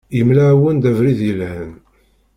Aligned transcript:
Yemla-awen-d 0.17 0.89
abrid 0.91 1.19
yelhan. 1.27 1.71